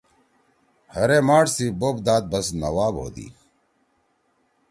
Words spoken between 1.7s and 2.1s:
بوپ